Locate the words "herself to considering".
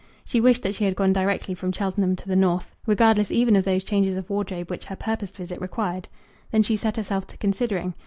6.97-7.93